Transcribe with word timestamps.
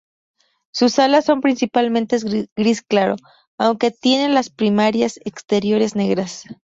Sus 0.73 0.97
alas 0.97 1.25
son 1.25 1.41
principalmente 1.41 2.17
gris 2.55 2.81
claro, 2.81 3.17
aunque 3.59 3.91
tiene 3.91 4.33
las 4.33 4.49
primarias 4.49 5.19
exteriores 5.25 5.95
negras. 5.95 6.45